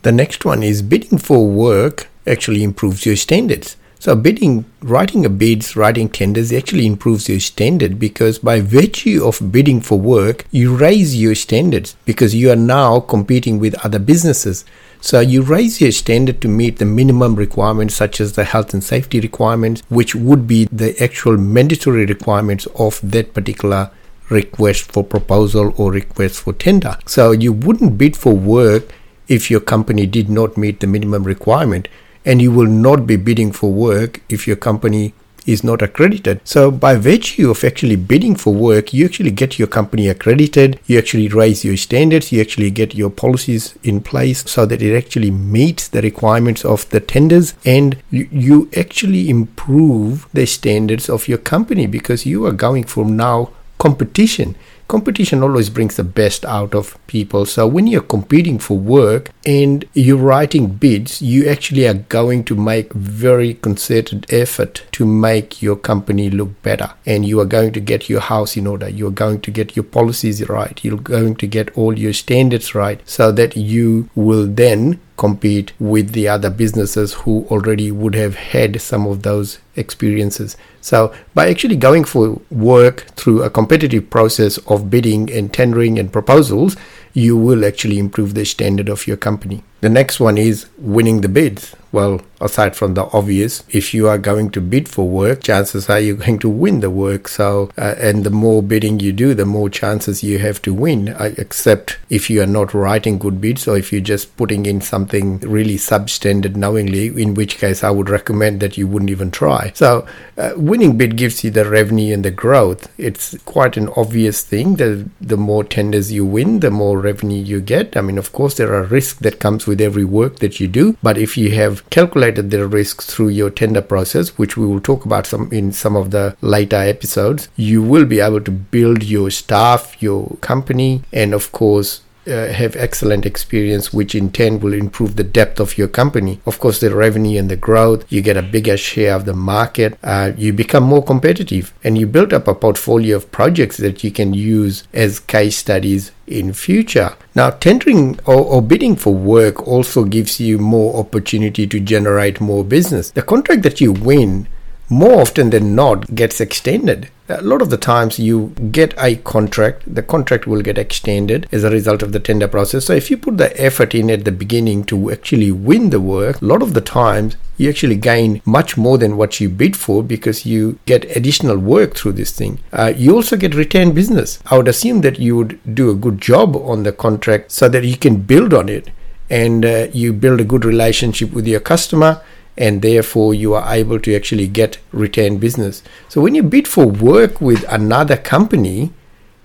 The 0.04 0.12
next 0.12 0.44
one 0.44 0.62
is 0.62 0.82
bidding 0.82 1.16
for 1.16 1.46
work 1.46 2.08
actually 2.26 2.62
improves 2.62 3.06
your 3.06 3.16
standards. 3.16 3.78
So 3.98 4.14
bidding, 4.14 4.66
writing 4.82 5.24
a 5.24 5.30
bids, 5.30 5.76
writing 5.76 6.10
tenders 6.10 6.52
actually 6.52 6.84
improves 6.84 7.26
your 7.26 7.40
standard 7.40 7.98
because 7.98 8.38
by 8.38 8.60
virtue 8.60 9.24
of 9.24 9.50
bidding 9.50 9.80
for 9.80 9.98
work, 9.98 10.44
you 10.50 10.76
raise 10.76 11.18
your 11.18 11.34
standards 11.34 11.96
because 12.04 12.34
you 12.34 12.50
are 12.50 12.66
now 12.76 13.00
competing 13.00 13.58
with 13.58 13.82
other 13.82 13.98
businesses. 13.98 14.66
So 15.00 15.20
you 15.20 15.40
raise 15.40 15.80
your 15.80 15.92
standard 15.92 16.42
to 16.42 16.48
meet 16.48 16.76
the 16.76 16.84
minimum 16.84 17.34
requirements 17.34 17.94
such 17.94 18.20
as 18.20 18.34
the 18.34 18.44
health 18.44 18.74
and 18.74 18.84
safety 18.84 19.20
requirements, 19.20 19.82
which 19.88 20.14
would 20.14 20.46
be 20.46 20.66
the 20.66 21.02
actual 21.02 21.38
mandatory 21.38 22.04
requirements 22.04 22.66
of 22.78 23.00
that 23.02 23.32
particular 23.32 23.90
request 24.28 24.92
for 24.92 25.02
proposal 25.02 25.72
or 25.78 25.92
request 25.92 26.42
for 26.42 26.52
tender. 26.52 26.98
So 27.06 27.32
you 27.32 27.54
wouldn't 27.54 27.96
bid 27.96 28.18
for 28.18 28.34
work 28.34 28.92
if 29.28 29.50
your 29.50 29.60
company 29.60 30.06
did 30.06 30.28
not 30.28 30.56
meet 30.56 30.80
the 30.80 30.86
minimum 30.86 31.24
requirement, 31.24 31.88
and 32.24 32.40
you 32.40 32.50
will 32.50 32.66
not 32.66 33.06
be 33.06 33.16
bidding 33.16 33.52
for 33.52 33.72
work 33.72 34.20
if 34.28 34.46
your 34.46 34.56
company 34.56 35.14
is 35.46 35.62
not 35.62 35.82
accredited. 35.82 36.40
So, 36.44 36.70
by 36.70 36.96
virtue 36.96 37.50
of 37.50 37.64
actually 37.64 37.96
bidding 37.96 38.34
for 38.34 38.54
work, 38.54 38.92
you 38.92 39.04
actually 39.04 39.30
get 39.30 39.58
your 39.58 39.68
company 39.68 40.08
accredited, 40.08 40.80
you 40.86 40.98
actually 40.98 41.28
raise 41.28 41.64
your 41.64 41.76
standards, 41.76 42.32
you 42.32 42.40
actually 42.40 42.70
get 42.70 42.94
your 42.94 43.10
policies 43.10 43.74
in 43.82 44.00
place 44.00 44.48
so 44.50 44.66
that 44.66 44.82
it 44.82 44.96
actually 44.96 45.30
meets 45.30 45.88
the 45.88 46.02
requirements 46.02 46.64
of 46.64 46.88
the 46.90 47.00
tenders, 47.00 47.54
and 47.64 48.02
you, 48.10 48.28
you 48.30 48.70
actually 48.76 49.28
improve 49.28 50.26
the 50.32 50.46
standards 50.46 51.08
of 51.08 51.28
your 51.28 51.38
company 51.38 51.86
because 51.86 52.26
you 52.26 52.46
are 52.46 52.52
going 52.52 52.84
from 52.84 53.16
now 53.16 53.50
competition 53.78 54.56
competition 54.88 55.42
always 55.42 55.70
brings 55.70 55.96
the 55.96 56.04
best 56.04 56.44
out 56.44 56.74
of 56.74 56.96
people. 57.06 57.46
So 57.46 57.66
when 57.66 57.86
you're 57.86 58.02
competing 58.02 58.58
for 58.58 58.78
work 58.78 59.30
and 59.44 59.84
you're 59.94 60.16
writing 60.16 60.68
bids, 60.68 61.22
you 61.22 61.48
actually 61.48 61.86
are 61.86 61.94
going 61.94 62.44
to 62.44 62.54
make 62.54 62.92
very 62.92 63.54
concerted 63.54 64.26
effort 64.30 64.84
to 64.92 65.04
make 65.06 65.62
your 65.62 65.76
company 65.76 66.30
look 66.30 66.62
better. 66.62 66.92
And 67.06 67.24
you 67.24 67.40
are 67.40 67.46
going 67.46 67.72
to 67.72 67.80
get 67.80 68.08
your 68.08 68.20
house 68.20 68.56
in 68.56 68.66
order. 68.66 68.88
You're 68.88 69.10
going 69.10 69.40
to 69.42 69.50
get 69.50 69.76
your 69.76 69.84
policies 69.84 70.48
right. 70.48 70.82
You're 70.84 70.98
going 70.98 71.36
to 71.36 71.46
get 71.46 71.76
all 71.76 71.98
your 71.98 72.12
standards 72.12 72.74
right 72.74 73.00
so 73.08 73.32
that 73.32 73.56
you 73.56 74.08
will 74.14 74.46
then 74.46 75.00
compete 75.16 75.72
with 75.78 76.12
the 76.12 76.28
other 76.28 76.50
businesses 76.50 77.12
who 77.14 77.46
already 77.50 77.90
would 77.90 78.14
have 78.14 78.34
had 78.34 78.80
some 78.80 79.06
of 79.06 79.22
those 79.22 79.58
experiences. 79.76 80.56
So, 80.80 81.14
by 81.34 81.48
actually 81.48 81.76
going 81.76 82.04
for 82.04 82.40
work 82.50 83.06
through 83.16 83.42
a 83.42 83.50
competitive 83.50 84.10
process 84.10 84.58
of 84.66 84.90
bidding 84.90 85.30
and 85.30 85.52
tendering 85.52 85.98
and 85.98 86.12
proposals, 86.12 86.76
you 87.14 87.36
will 87.36 87.64
actually 87.64 87.98
improve 87.98 88.34
the 88.34 88.44
standard 88.44 88.88
of 88.88 89.06
your 89.06 89.16
company. 89.16 89.62
The 89.80 89.90
next 89.90 90.18
one 90.18 90.38
is 90.38 90.66
winning 90.78 91.20
the 91.20 91.28
bids. 91.28 91.76
Well, 91.92 92.22
aside 92.40 92.74
from 92.74 92.94
the 92.94 93.04
obvious, 93.12 93.62
if 93.68 93.94
you 93.94 94.08
are 94.08 94.18
going 94.18 94.50
to 94.52 94.60
bid 94.60 94.88
for 94.88 95.06
work, 95.06 95.44
chances 95.44 95.88
are 95.88 96.00
you're 96.00 96.16
going 96.16 96.40
to 96.40 96.48
win 96.48 96.80
the 96.80 96.90
work. 96.90 97.28
So, 97.28 97.70
uh, 97.78 97.94
and 97.98 98.24
the 98.24 98.30
more 98.30 98.62
bidding 98.62 98.98
you 98.98 99.12
do, 99.12 99.32
the 99.34 99.44
more 99.44 99.68
chances 99.68 100.24
you 100.24 100.38
have 100.38 100.60
to 100.62 100.74
win. 100.74 101.10
Uh, 101.10 101.34
except 101.36 101.98
if 102.10 102.30
you 102.30 102.42
are 102.42 102.46
not 102.46 102.74
writing 102.74 103.18
good 103.18 103.40
bids 103.40 103.68
or 103.68 103.76
if 103.76 103.92
you're 103.92 104.00
just 104.00 104.36
putting 104.36 104.66
in 104.66 104.80
something 104.80 105.38
really 105.40 105.76
substandard 105.76 106.56
knowingly, 106.56 107.06
in 107.22 107.34
which 107.34 107.58
case 107.58 107.84
I 107.84 107.90
would 107.90 108.08
recommend 108.08 108.60
that 108.60 108.76
you 108.76 108.88
wouldn't 108.88 109.10
even 109.10 109.30
try. 109.30 109.70
So, 109.74 110.04
uh, 110.36 110.54
winning 110.56 110.96
bid 110.96 111.16
gives 111.16 111.44
you 111.44 111.50
the 111.50 111.68
revenue 111.68 112.14
and 112.14 112.24
the 112.24 112.32
growth. 112.32 112.90
It's 112.98 113.36
quite 113.44 113.76
an 113.76 113.90
obvious 113.96 114.42
thing. 114.42 114.76
The 114.76 115.08
the 115.20 115.36
more 115.36 115.62
tenders 115.62 116.10
you 116.10 116.24
win, 116.24 116.60
the 116.60 116.70
more 116.72 116.98
revenue 117.04 117.42
you 117.42 117.60
get. 117.60 117.96
I 117.96 118.00
mean, 118.00 118.18
of 118.18 118.32
course, 118.32 118.54
there 118.56 118.74
are 118.74 118.82
risks 118.82 119.20
that 119.20 119.38
comes 119.38 119.66
with 119.66 119.80
every 119.80 120.04
work 120.04 120.40
that 120.40 120.58
you 120.58 120.66
do, 120.66 120.96
but 121.02 121.18
if 121.18 121.36
you 121.36 121.52
have 121.52 121.88
calculated 121.90 122.50
the 122.50 122.66
risks 122.66 123.06
through 123.06 123.28
your 123.28 123.50
tender 123.50 123.82
process, 123.82 124.30
which 124.38 124.56
we 124.56 124.66
will 124.66 124.80
talk 124.80 125.04
about 125.04 125.26
some 125.26 125.52
in 125.52 125.72
some 125.72 125.96
of 125.96 126.10
the 126.10 126.36
later 126.40 126.76
episodes, 126.76 127.48
you 127.56 127.82
will 127.82 128.06
be 128.06 128.20
able 128.20 128.40
to 128.40 128.50
build 128.50 129.04
your 129.04 129.30
staff, 129.30 130.02
your 130.02 130.36
company, 130.40 131.02
and 131.12 131.34
of 131.34 131.52
course 131.52 132.00
uh, 132.26 132.48
have 132.48 132.76
excellent 132.76 133.26
experience, 133.26 133.92
which 133.92 134.14
in 134.14 134.30
turn 134.30 134.60
will 134.60 134.74
improve 134.74 135.16
the 135.16 135.24
depth 135.24 135.60
of 135.60 135.78
your 135.78 135.88
company. 135.88 136.40
Of 136.46 136.58
course, 136.58 136.80
the 136.80 136.94
revenue 136.94 137.38
and 137.38 137.50
the 137.50 137.56
growth, 137.56 138.04
you 138.10 138.22
get 138.22 138.36
a 138.36 138.42
bigger 138.42 138.76
share 138.76 139.14
of 139.14 139.24
the 139.24 139.34
market, 139.34 139.98
uh, 140.02 140.32
you 140.36 140.52
become 140.52 140.84
more 140.84 141.04
competitive, 141.04 141.72
and 141.82 141.98
you 141.98 142.06
build 142.06 142.32
up 142.32 142.48
a 142.48 142.54
portfolio 142.54 143.16
of 143.16 143.30
projects 143.30 143.76
that 143.78 144.04
you 144.04 144.10
can 144.10 144.34
use 144.34 144.84
as 144.92 145.20
case 145.20 145.56
studies 145.56 146.12
in 146.26 146.52
future. 146.52 147.16
Now, 147.34 147.50
tendering 147.50 148.18
or, 148.24 148.40
or, 148.40 148.62
bidding 148.62 148.96
for 148.96 149.14
work 149.14 149.66
also 149.66 150.04
gives 150.04 150.40
you 150.40 150.58
more 150.58 150.98
opportunity 150.98 151.66
to 151.66 151.80
generate 151.80 152.40
more 152.40 152.64
business. 152.64 153.10
The 153.10 153.22
contract 153.22 153.62
that 153.62 153.80
you 153.80 153.92
win 153.92 154.46
more 154.88 155.20
often 155.20 155.50
than 155.50 155.74
not 155.74 156.14
gets 156.14 156.40
extended. 156.40 157.10
A 157.28 157.40
lot 157.40 157.62
of 157.62 157.70
the 157.70 157.78
times 157.78 158.18
you 158.18 158.48
get 158.70 158.92
a 158.98 159.16
contract, 159.16 159.82
the 159.92 160.02
contract 160.02 160.46
will 160.46 160.60
get 160.60 160.76
extended 160.76 161.48
as 161.50 161.64
a 161.64 161.70
result 161.70 162.02
of 162.02 162.12
the 162.12 162.20
tender 162.20 162.46
process. 162.46 162.84
So 162.84 162.92
if 162.92 163.10
you 163.10 163.16
put 163.16 163.38
the 163.38 163.58
effort 163.60 163.94
in 163.94 164.10
at 164.10 164.26
the 164.26 164.32
beginning 164.32 164.84
to 164.84 165.10
actually 165.10 165.50
win 165.50 165.88
the 165.88 166.00
work, 166.00 166.42
a 166.42 166.44
lot 166.44 166.62
of 166.62 166.74
the 166.74 166.82
times 166.82 167.36
you 167.56 167.70
actually 167.70 167.96
gain 167.96 168.42
much 168.44 168.76
more 168.76 168.98
than 168.98 169.16
what 169.16 169.40
you 169.40 169.48
bid 169.48 169.74
for 169.74 170.02
because 170.02 170.44
you 170.44 170.78
get 170.84 171.16
additional 171.16 171.56
work 171.56 171.96
through 171.96 172.12
this 172.12 172.30
thing. 172.30 172.58
Uh, 172.72 172.92
you 172.94 173.14
also 173.14 173.38
get 173.38 173.54
retained 173.54 173.94
business. 173.94 174.38
I 174.46 174.58
would 174.58 174.68
assume 174.68 175.00
that 175.00 175.18
you 175.18 175.34
would 175.36 175.74
do 175.74 175.90
a 175.90 175.94
good 175.94 176.20
job 176.20 176.56
on 176.56 176.82
the 176.82 176.92
contract 176.92 177.52
so 177.52 177.70
that 177.70 177.84
you 177.84 177.96
can 177.96 178.16
build 178.16 178.52
on 178.52 178.68
it 178.68 178.90
and 179.30 179.64
uh, 179.64 179.86
you 179.92 180.12
build 180.12 180.40
a 180.40 180.44
good 180.44 180.64
relationship 180.64 181.32
with 181.32 181.46
your 181.46 181.60
customer 181.60 182.20
and 182.56 182.82
therefore 182.82 183.34
you 183.34 183.54
are 183.54 183.74
able 183.74 183.98
to 184.00 184.14
actually 184.14 184.46
get 184.46 184.78
retained 184.92 185.40
business. 185.40 185.82
So 186.08 186.20
when 186.20 186.34
you 186.34 186.42
bid 186.42 186.68
for 186.68 186.86
work 186.86 187.40
with 187.40 187.64
another 187.68 188.16
company, 188.16 188.92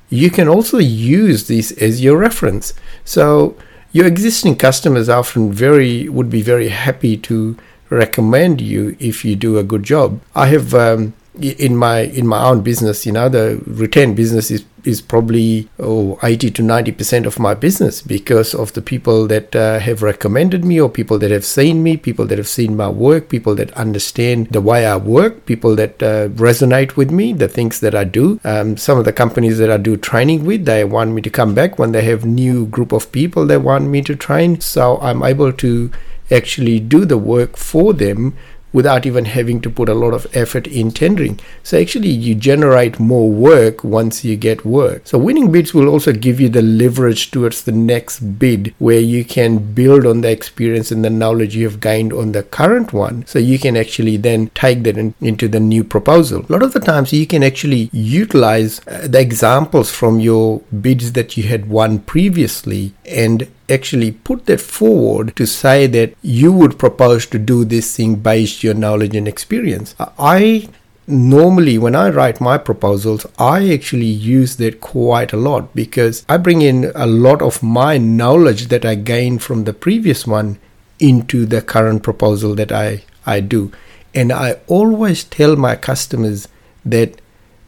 you 0.09 0.29
can 0.29 0.47
also 0.47 0.77
use 0.77 1.47
this 1.47 1.71
as 1.73 2.03
your 2.03 2.17
reference. 2.17 2.73
So 3.05 3.55
your 3.91 4.05
existing 4.05 4.57
customers 4.57 5.09
often 5.09 5.51
very 5.51 6.07
would 6.09 6.29
be 6.29 6.41
very 6.41 6.69
happy 6.69 7.17
to 7.17 7.57
recommend 7.89 8.61
you 8.61 8.95
if 8.99 9.25
you 9.25 9.35
do 9.35 9.57
a 9.57 9.63
good 9.63 9.83
job. 9.83 10.21
I 10.35 10.47
have 10.47 10.73
um, 10.73 11.13
in 11.41 11.75
my 11.75 12.01
in 12.01 12.27
my 12.27 12.43
own 12.43 12.61
business, 12.61 13.05
you 13.05 13.11
know, 13.11 13.29
the 13.29 13.61
retained 13.65 14.15
business 14.15 14.51
is 14.51 14.65
is 14.85 15.01
probably 15.01 15.67
oh 15.79 16.17
80 16.23 16.51
to 16.51 16.63
90 16.63 16.91
percent 16.93 17.25
of 17.25 17.39
my 17.39 17.53
business 17.53 18.01
because 18.01 18.53
of 18.53 18.73
the 18.73 18.81
people 18.81 19.27
that 19.27 19.55
uh, 19.55 19.79
have 19.79 20.01
recommended 20.01 20.63
me 20.63 20.79
or 20.79 20.89
people 20.89 21.17
that 21.19 21.31
have 21.31 21.45
seen 21.45 21.83
me 21.83 21.97
people 21.97 22.25
that 22.25 22.37
have 22.37 22.47
seen 22.47 22.77
my 22.77 22.87
work 22.87 23.29
people 23.29 23.55
that 23.55 23.71
understand 23.73 24.47
the 24.47 24.61
way 24.61 24.85
i 24.85 24.95
work 24.95 25.45
people 25.45 25.75
that 25.75 26.01
uh, 26.01 26.29
resonate 26.29 26.95
with 26.95 27.11
me 27.11 27.33
the 27.33 27.47
things 27.47 27.79
that 27.81 27.95
i 27.95 28.03
do. 28.03 28.39
Um, 28.43 28.77
some 28.77 28.97
of 28.97 29.05
the 29.05 29.13
companies 29.13 29.57
that 29.57 29.69
i 29.69 29.77
do 29.77 29.97
training 29.97 30.45
with 30.45 30.65
they 30.65 30.83
want 30.83 31.11
me 31.11 31.21
to 31.21 31.29
come 31.29 31.53
back 31.53 31.77
when 31.77 31.91
they 31.91 32.03
have 32.03 32.25
new 32.25 32.65
group 32.67 32.91
of 32.91 33.11
people 33.11 33.45
they 33.45 33.57
want 33.57 33.89
me 33.89 34.01
to 34.03 34.15
train. 34.15 34.61
So 34.61 34.97
i'm 35.01 35.23
able 35.23 35.51
to 35.53 35.91
actually 36.31 36.79
do 36.79 37.05
the 37.05 37.17
work 37.17 37.57
for 37.57 37.93
them 37.93 38.37
without 38.71 39.05
even 39.05 39.25
having 39.25 39.61
to 39.61 39.69
put 39.69 39.89
a 39.89 39.93
lot 39.93 40.13
of 40.13 40.27
effort 40.35 40.67
in 40.67 40.91
tendering. 40.91 41.39
So 41.63 41.79
actually 41.79 42.09
you 42.09 42.35
generate 42.35 42.99
more 42.99 43.29
work 43.29 43.83
once 43.83 44.23
you 44.23 44.35
get 44.35 44.65
work. 44.65 45.01
So 45.05 45.17
winning 45.17 45.51
bids 45.51 45.73
will 45.73 45.87
also 45.87 46.13
give 46.13 46.39
you 46.39 46.49
the 46.49 46.61
leverage 46.61 47.31
towards 47.31 47.63
the 47.63 47.71
next 47.71 48.19
bid 48.39 48.73
where 48.79 48.99
you 48.99 49.25
can 49.25 49.73
build 49.73 50.05
on 50.05 50.21
the 50.21 50.31
experience 50.31 50.91
and 50.91 51.03
the 51.03 51.09
knowledge 51.09 51.55
you 51.55 51.65
have 51.65 51.79
gained 51.79 52.13
on 52.13 52.31
the 52.31 52.43
current 52.43 52.93
one. 52.93 53.25
So 53.25 53.39
you 53.39 53.59
can 53.59 53.75
actually 53.75 54.17
then 54.17 54.49
take 54.53 54.83
that 54.83 54.97
in, 54.97 55.13
into 55.21 55.47
the 55.47 55.59
new 55.59 55.83
proposal. 55.83 56.45
A 56.47 56.51
lot 56.51 56.63
of 56.63 56.73
the 56.73 56.79
times 56.79 57.13
you 57.13 57.27
can 57.27 57.43
actually 57.43 57.89
utilize 57.91 58.81
uh, 58.87 59.07
the 59.07 59.19
examples 59.19 59.91
from 59.91 60.19
your 60.19 60.59
bids 60.81 61.13
that 61.13 61.37
you 61.37 61.43
had 61.43 61.69
won 61.69 61.99
previously 61.99 62.93
and 63.05 63.47
actually 63.69 64.11
put 64.11 64.45
that 64.45 64.61
forward 64.61 65.35
to 65.35 65.45
say 65.45 65.87
that 65.87 66.13
you 66.21 66.51
would 66.51 66.79
propose 66.79 67.25
to 67.27 67.39
do 67.39 67.65
this 67.65 67.95
thing 67.95 68.15
based 68.15 68.63
your 68.63 68.73
knowledge 68.73 69.15
and 69.15 69.27
experience. 69.27 69.95
I 70.17 70.69
normally 71.09 71.77
when 71.77 71.95
I 71.95 72.09
write 72.09 72.39
my 72.39 72.57
proposals, 72.57 73.25
I 73.37 73.73
actually 73.73 74.05
use 74.05 74.57
that 74.57 74.79
quite 74.79 75.33
a 75.33 75.37
lot 75.37 75.73
because 75.73 76.25
I 76.29 76.37
bring 76.37 76.61
in 76.61 76.91
a 76.95 77.07
lot 77.07 77.41
of 77.41 77.63
my 77.63 77.97
knowledge 77.97 78.67
that 78.67 78.85
I 78.85 78.95
gained 78.95 79.41
from 79.41 79.63
the 79.63 79.73
previous 79.73 80.27
one 80.27 80.59
into 80.99 81.45
the 81.45 81.61
current 81.61 82.03
proposal 82.03 82.55
that 82.55 82.71
I, 82.71 83.03
I 83.25 83.39
do. 83.39 83.71
And 84.13 84.31
I 84.31 84.59
always 84.67 85.23
tell 85.23 85.55
my 85.55 85.75
customers 85.75 86.47
that 86.85 87.19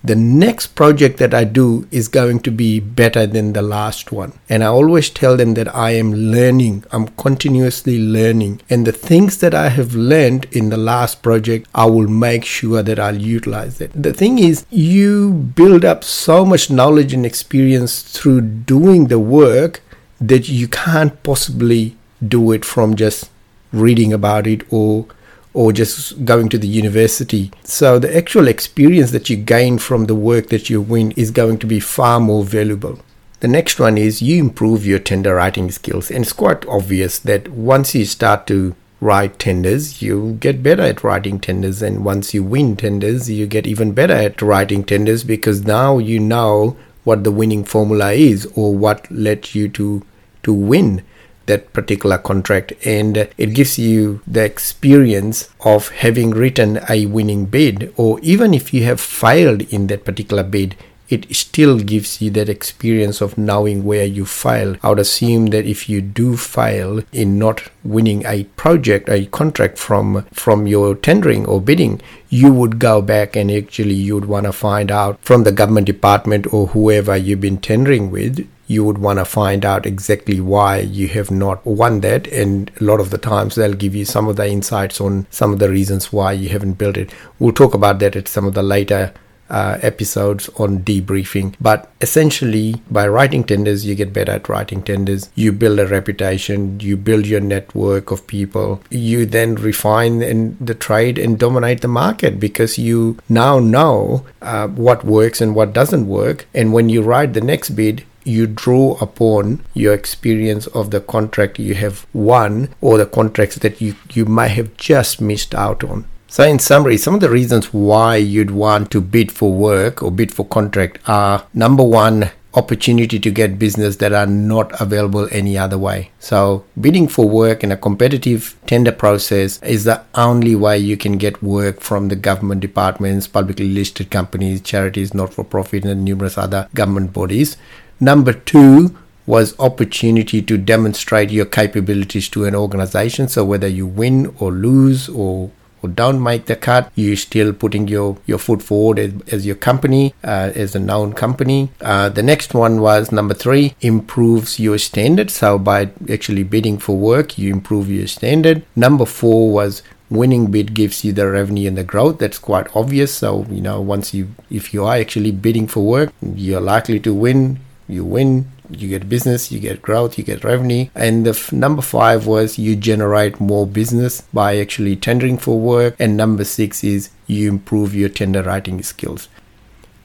the 0.04 0.16
next 0.16 0.68
project 0.68 1.18
that 1.20 1.34
I 1.34 1.44
do 1.44 1.88
is 1.92 2.08
going 2.08 2.40
to 2.42 2.52
be 2.52 2.80
better 2.80 3.28
than 3.28 3.54
the 3.54 3.62
last 3.62 4.12
one. 4.12 4.34
And 4.50 4.64
I 4.64 4.68
always 4.68 5.10
tell 5.10 5.38
them 5.38 5.54
that 5.54 5.74
I 5.76 5.92
am 5.92 6.12
learning, 6.14 6.86
I'm 6.92 7.08
continuously 7.10 8.00
learning. 8.00 8.62
And 8.70 8.88
the 8.88 8.92
things 8.92 9.38
that 9.40 9.54
I 9.54 9.70
have 9.70 9.94
learned 9.94 10.48
in 10.52 10.70
the 10.70 10.78
last 10.78 11.22
project, 11.22 11.68
I 11.76 11.86
will 11.86 12.08
make 12.08 12.46
sure 12.46 12.82
that 12.82 13.00
I'll 13.00 13.22
utilize 13.22 13.80
it. 13.80 13.92
The 13.94 14.14
thing 14.14 14.40
is, 14.40 14.66
you 14.72 15.32
build 15.34 15.86
up 15.86 16.04
so 16.04 16.46
much 16.46 16.72
knowledge 16.72 17.14
and 17.14 17.26
experience 17.26 18.02
through 18.02 18.42
doing 18.42 19.08
the 19.08 19.20
work 19.20 19.82
that 20.20 20.50
you 20.50 20.68
can't 20.68 21.22
possibly 21.24 21.96
do 22.28 22.52
it 22.52 22.66
from 22.66 22.96
just 22.96 23.30
reading 23.72 24.14
about 24.14 24.48
it 24.48 24.62
or 24.72 25.06
or 25.54 25.72
just 25.72 26.24
going 26.26 26.50
to 26.50 26.58
the 26.58 26.68
university. 26.68 27.52
So 27.64 28.00
the 28.00 28.16
actual 28.16 28.48
experience 28.48 29.12
that 29.12 29.30
you 29.30 29.38
gain 29.38 29.80
from 29.80 30.06
the 30.06 30.16
work 30.16 30.48
that 30.50 30.70
you 30.70 30.82
win 30.82 31.12
is 31.12 31.32
going 31.32 31.60
to 31.60 31.68
be 31.68 31.80
far 31.80 32.20
more 32.20 32.44
valuable. 32.44 33.00
The 33.42 33.48
next 33.48 33.80
one 33.80 33.98
is 33.98 34.22
you 34.22 34.40
improve 34.40 34.86
your 34.86 35.00
tender 35.00 35.36
writing 35.36 35.72
skills. 35.72 36.12
And 36.12 36.24
it's 36.24 36.34
quite 36.34 36.66
obvious 36.68 37.20
that 37.20 37.50
once 37.50 37.96
you 37.96 38.06
start 38.06 38.48
to 38.48 38.76
write 39.02 39.40
tenders, 39.40 40.02
you 40.02 40.38
get 40.40 40.62
better 40.62 40.84
at 40.84 41.04
writing 41.04 41.40
tenders. 41.40 41.82
And 41.82 42.06
once 42.06 42.34
you 42.34 42.44
win 42.44 42.78
tenders, 42.78 43.30
you 43.30 43.48
get 43.48 43.66
even 43.66 43.94
better 43.94 44.14
at 44.14 44.42
writing 44.42 44.84
tenders 44.84 45.24
because 45.24 45.66
now 45.66 45.98
you 45.98 46.20
know 46.20 46.78
what 47.04 47.24
the 47.24 47.32
winning 47.32 47.64
formula 47.64 48.12
is 48.12 48.46
or 48.56 48.76
what 48.76 49.12
led 49.12 49.56
you 49.56 49.68
to 49.70 50.06
to 50.44 50.54
win 50.54 51.04
that 51.46 51.74
particular 51.74 52.18
contract 52.18 52.74
and 52.86 53.18
it 53.38 53.54
gives 53.54 53.78
you 53.78 54.22
the 54.28 54.44
experience 54.44 55.50
of 55.62 55.90
having 55.90 56.32
written 56.32 56.80
a 56.90 57.06
winning 57.06 57.46
bid 57.46 57.94
or 57.98 58.20
even 58.22 58.54
if 58.54 58.74
you 58.74 58.84
have 58.84 59.00
failed 59.00 59.62
in 59.74 59.88
that 59.88 60.06
particular 60.06 60.44
bid 60.44 60.76
it 61.12 61.36
still 61.36 61.78
gives 61.78 62.22
you 62.22 62.32
that 62.32 62.50
experience 62.50 63.22
of 63.22 63.38
knowing 63.38 63.84
where 63.84 64.06
you 64.06 64.26
fail. 64.26 64.78
I 64.82 64.90
would 64.90 65.00
assume 65.00 65.48
that 65.48 65.66
if 65.66 65.90
you 65.90 66.02
do 66.02 66.38
fail 66.38 67.02
in 67.12 67.38
not 67.38 67.64
winning 67.84 68.26
a 68.26 68.46
project, 68.56 69.10
a 69.10 69.26
contract 69.26 69.78
from 69.78 70.26
from 70.32 70.68
your 70.68 70.96
tendering 70.96 71.46
or 71.46 71.60
bidding, 71.60 72.02
you 72.30 72.54
would 72.54 72.80
go 72.80 73.02
back 73.02 73.36
and 73.36 73.52
actually 73.52 73.96
you 73.96 74.16
would 74.16 74.26
want 74.26 74.46
to 74.46 74.54
find 74.54 74.90
out 74.90 75.20
from 75.22 75.44
the 75.44 75.52
government 75.52 75.86
department 75.88 76.52
or 76.54 76.68
whoever 76.68 77.18
you've 77.18 77.42
been 77.42 77.58
tendering 77.58 78.10
with 78.10 78.48
you 78.72 78.86
would 78.86 78.98
want 78.98 79.20
to 79.20 79.26
find 79.26 79.66
out 79.66 79.86
exactly 79.86 80.40
why 80.40 80.80
you 80.80 81.08
have 81.10 81.30
not 81.30 81.66
won 81.66 82.00
that. 82.02 82.28
And 82.28 82.72
a 82.80 82.84
lot 82.84 83.02
of 83.02 83.10
the 83.10 83.18
times 83.18 83.56
they'll 83.56 83.74
give 83.74 83.94
you 83.94 84.06
some 84.06 84.28
of 84.28 84.38
the 84.38 84.48
insights 84.48 85.02
on 85.02 85.28
some 85.30 85.52
of 85.52 85.60
the 85.60 85.70
reasons 85.70 86.14
why 86.14 86.32
you 86.32 86.50
haven't 86.50 86.78
built 86.78 86.96
it. 86.96 87.14
We'll 87.38 87.52
talk 87.52 87.74
about 87.74 88.00
that 88.00 88.16
at 88.16 88.30
some 88.30 88.46
of 88.46 88.54
the 88.54 88.64
later 88.64 89.14
uh, 89.50 89.78
episodes 89.82 90.50
on 90.56 90.80
debriefing. 90.80 91.56
But 91.60 91.92
essentially, 92.00 92.82
by 92.90 93.08
writing 93.08 93.44
tenders, 93.44 93.86
you 93.86 93.94
get 93.96 94.14
better 94.14 94.32
at 94.32 94.48
writing 94.48 94.82
tenders. 94.82 95.30
You 95.36 95.52
build 95.52 95.78
a 95.80 95.88
reputation, 95.88 96.80
you 96.80 96.96
build 96.96 97.28
your 97.28 97.42
network 97.42 98.12
of 98.12 98.26
people. 98.26 98.82
You 98.90 99.26
then 99.26 99.56
refine 99.56 100.22
in 100.22 100.58
the 100.62 100.74
trade 100.74 101.18
and 101.18 101.38
dominate 101.38 101.82
the 101.82 101.90
market 101.90 102.40
because 102.40 102.78
you 102.78 103.18
now 103.28 103.60
know 103.60 104.26
uh, 104.42 104.70
what 104.70 105.04
works 105.04 105.42
and 105.42 105.54
what 105.54 105.74
doesn't 105.74 106.08
work. 106.08 106.48
And 106.54 106.72
when 106.72 106.88
you 106.88 107.02
write 107.02 107.34
the 107.34 107.42
next 107.42 107.72
bid, 107.72 108.06
you 108.24 108.48
draw 108.48 108.98
upon 109.02 109.64
your 109.74 109.94
experience 109.94 110.68
of 110.68 110.92
the 110.92 111.02
contract 111.02 111.60
you 111.60 111.76
have 111.76 112.06
won 112.14 112.70
or 112.82 112.98
the 112.98 113.06
contracts 113.06 113.58
that 113.58 113.82
you, 113.82 113.96
you 114.14 114.26
might 114.26 114.50
have 114.50 114.76
just 114.78 115.22
missed 115.22 115.56
out 115.56 115.84
on. 115.84 116.06
So, 116.28 116.46
in 116.46 116.60
summary, 116.60 116.98
some 116.98 117.14
of 117.14 117.20
the 117.20 117.30
reasons 117.30 117.74
why 117.74 118.16
you'd 118.16 118.52
want 118.52 118.90
to 118.92 119.02
bid 119.02 119.34
for 119.34 119.52
work 119.52 120.02
or 120.02 120.12
bid 120.12 120.34
for 120.34 120.46
contract 120.46 121.00
are 121.06 121.46
number 121.54 121.84
one, 121.84 122.32
opportunity 122.54 123.20
to 123.20 123.32
get 123.32 123.60
business 123.60 123.98
that 123.98 124.14
are 124.14 124.28
not 124.28 124.80
available 124.82 125.28
any 125.32 125.58
other 125.58 125.78
way. 125.78 126.12
So, 126.20 126.66
bidding 126.80 127.08
for 127.08 127.28
work 127.28 127.64
in 127.64 127.72
a 127.72 127.78
competitive 127.78 128.56
tender 128.66 128.92
process 128.92 129.62
is 129.64 129.84
the 129.84 130.04
only 130.16 130.56
way 130.56 130.78
you 130.78 130.98
can 130.98 131.18
get 131.18 131.42
work 131.42 131.82
from 131.82 132.10
the 132.10 132.16
government 132.16 132.62
departments, 132.62 133.28
publicly 133.28 133.70
listed 133.70 134.12
companies, 134.12 134.62
charities, 134.62 135.14
not 135.14 135.34
for 135.34 135.44
profit, 135.44 135.86
and 135.86 136.04
numerous 136.04 136.38
other 136.38 136.68
government 136.74 137.14
bodies. 137.14 137.58
Number 138.02 138.34
two, 138.34 138.98
was 139.28 139.58
opportunity 139.60 140.42
to 140.42 140.58
demonstrate 140.58 141.30
your 141.30 141.46
capabilities 141.46 142.28
to 142.28 142.44
an 142.46 142.56
organization 142.56 143.28
so 143.28 143.46
whether 143.46 143.68
you 143.68 143.86
win 143.86 144.36
or 144.40 144.52
lose 144.52 145.08
or 145.08 145.52
or 145.82 145.90
don't 145.90 146.22
make 146.22 146.46
the 146.46 146.56
cut, 146.56 146.92
you're 146.96 147.16
still 147.16 147.54
putting 147.54 147.88
your, 147.88 148.18
your 148.26 148.38
foot 148.38 148.62
forward 148.62 149.00
as, 149.00 149.14
as 149.32 149.46
your 149.46 149.56
company, 149.56 150.14
uh, 150.24 150.52
as 150.54 150.76
a 150.76 150.80
known 150.80 151.14
company. 151.14 151.72
Uh, 151.82 152.08
the 152.10 152.22
next 152.22 152.54
one 152.54 152.82
was 152.82 153.12
number 153.12 153.34
three, 153.34 153.76
improves 153.82 154.60
your 154.60 154.78
standard. 154.78 155.32
So 155.32 155.58
by 155.58 155.90
actually 156.08 156.44
bidding 156.44 156.78
for 156.78 156.96
work, 156.96 157.38
you 157.38 157.52
improve 157.52 157.90
your 157.90 158.08
standard. 158.08 158.64
Number 158.76 159.06
four 159.06 159.52
was 159.52 159.82
winning 160.10 160.52
bid 160.52 160.74
gives 160.74 161.04
you 161.06 161.14
the 161.14 161.28
revenue 161.28 161.68
and 161.70 161.78
the 161.78 161.86
growth 161.86 162.20
that's 162.20 162.38
quite 162.38 162.68
obvious 162.76 163.16
so 163.16 163.46
you 163.50 163.62
know 163.62 163.80
once 163.80 164.14
you 164.14 164.28
if 164.50 164.74
you 164.74 164.84
are 164.84 164.98
actually 164.98 165.32
bidding 165.32 165.66
for 165.66 165.80
work 165.86 166.12
you're 166.36 166.60
likely 166.60 167.00
to 167.00 167.14
win 167.14 167.58
you 167.92 168.06
win 168.06 168.48
you 168.80 168.88
get 168.88 169.10
business, 169.10 169.52
you 169.52 169.60
get 169.60 169.82
growth, 169.82 170.18
you 170.18 170.24
get 170.24 170.44
revenue. 170.44 170.88
And 170.96 171.26
the 171.26 171.32
f- 171.32 171.52
number 171.52 171.82
five 171.82 172.26
was 172.26 172.58
you 172.58 172.76
generate 172.76 173.40
more 173.40 173.68
business 173.68 174.22
by 174.34 174.58
actually 174.58 174.96
tendering 174.96 175.38
for 175.38 175.60
work. 175.60 175.96
And 176.00 176.18
number 176.18 176.44
six 176.44 176.84
is 176.84 177.10
you 177.28 177.50
improve 177.50 177.94
your 177.94 178.10
tender 178.10 178.44
writing 178.44 178.82
skills. 178.84 179.28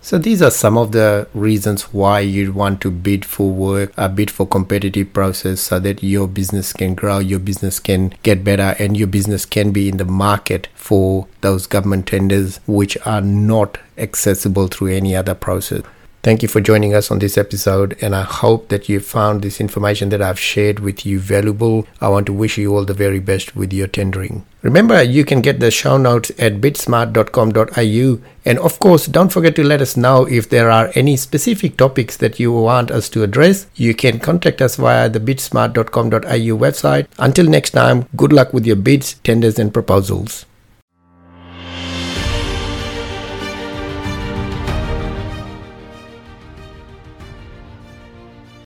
So 0.01 0.19
these 0.19 0.41
are 0.41 0.53
some 0.53 0.79
of 0.79 0.93
the 0.93 1.27
reasons 1.35 1.93
why 1.93 2.21
you 2.21 2.53
want 2.53 2.81
to 2.83 2.93
bid 2.93 3.25
for 3.25 3.51
work, 3.51 3.93
a 3.97 4.09
bid 4.09 4.31
for 4.31 4.47
competitive 4.47 5.13
process 5.13 5.61
so 5.61 5.81
that 5.81 6.01
your 6.01 6.29
business 6.29 6.73
can 6.73 6.95
grow, 6.95 7.19
your 7.19 7.41
business 7.41 7.81
can 7.81 8.15
get 8.23 8.45
better 8.45 8.77
and 8.79 8.97
your 8.97 9.09
business 9.09 9.45
can 9.45 9.73
be 9.73 9.89
in 9.89 9.97
the 9.97 10.05
market 10.05 10.69
for 10.77 11.27
those 11.41 11.67
government 11.67 12.07
tenders 12.07 12.61
which 12.69 12.97
are 13.05 13.21
not 13.21 13.79
accessible 13.99 14.69
through 14.69 14.95
any 14.95 15.17
other 15.17 15.35
process. 15.35 15.83
Thank 16.27 16.43
you 16.43 16.49
for 16.49 16.61
joining 16.61 16.93
us 16.93 17.13
on 17.13 17.21
this 17.21 17.39
episode, 17.39 17.97
and 18.03 18.13
I 18.13 18.23
hope 18.23 18.67
that 18.71 18.89
you 18.89 18.99
found 18.99 19.43
this 19.43 19.61
information 19.61 20.09
that 20.09 20.21
I've 20.21 20.41
shared 20.41 20.81
with 20.81 21.07
you 21.07 21.21
valuable. 21.21 21.87
I 22.01 22.09
want 22.09 22.27
to 22.27 22.33
wish 22.33 22.59
you 22.59 22.75
all 22.75 22.85
the 22.85 22.95
very 22.95 23.21
best 23.21 23.55
with 23.55 23.73
your 23.73 23.87
tendering. 23.87 24.45
Remember, 24.61 25.01
you 25.01 25.25
can 25.25 25.41
get 25.41 25.61
the 25.61 25.71
show 25.71 25.97
notes 25.97 26.33
at 26.37 26.61
bidsmart.com.au, 26.61 28.29
and 28.45 28.59
of 28.59 28.79
course, 28.81 29.07
don't 29.07 29.33
forget 29.33 29.55
to 29.55 29.63
let 29.63 29.81
us 29.81 29.97
know 29.97 30.27
if 30.27 30.49
there 30.49 30.69
are 30.69 30.91
any 30.97 31.17
specific 31.17 31.77
topics 31.77 32.17
that 32.17 32.41
you 32.41 32.51
want 32.51 32.91
us 32.91 33.09
to 33.11 33.23
address. 33.23 33.69
You 33.77 33.95
can 33.95 34.19
contact 34.19 34.61
us 34.61 34.75
via 34.75 35.09
the 35.09 35.21
bidsmart.com.au 35.21 36.59
website. 36.59 37.07
Until 37.21 37.47
next 37.47 37.71
time, 37.71 38.09
good 38.17 38.33
luck 38.33 38.53
with 38.53 38.67
your 38.67 38.75
bids, 38.75 39.15
tenders, 39.23 39.61
and 39.61 39.73
proposals. 39.73 40.45